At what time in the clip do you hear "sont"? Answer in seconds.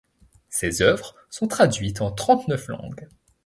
1.29-1.47